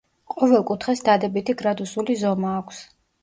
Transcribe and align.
ყოველ 0.35 0.63
კუთხეს 0.69 1.03
დადებითი 1.09 1.55
გრადუსული 1.61 2.17
ზომა 2.25 2.57
აქვს. 2.63 2.81